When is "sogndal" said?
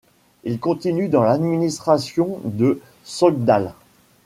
3.03-3.75